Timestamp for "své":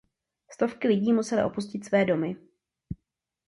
1.85-2.05